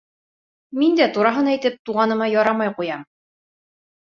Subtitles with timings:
[0.83, 3.05] Мин дә тураһын әйтеп, туғаныма ярамай ҡуям.